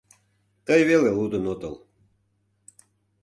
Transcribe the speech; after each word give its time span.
—Тый 0.65 0.81
веле 0.89 1.09
лудын 1.17 1.43
отыл... 1.53 1.75